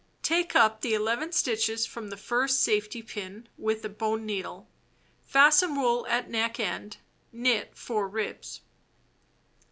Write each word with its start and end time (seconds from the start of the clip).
Take 0.23 0.55
up 0.55 0.81
the 0.81 0.95
11 0.95 1.31
stitches 1.33 1.85
from 1.85 2.09
the 2.09 2.17
first 2.17 2.63
safety 2.63 3.03
pin 3.03 3.43
(see 3.43 3.45
No. 3.45 3.45
4) 3.49 3.51
with 3.65 3.85
a 3.85 3.89
bone 3.89 4.25
needle. 4.25 4.67
Fasten 5.27 5.75
wool 5.75 6.07
at 6.07 6.27
neck 6.27 6.59
end; 6.59 6.97
knit 7.31 7.77
4 7.77 8.07
ribs. 8.09 8.61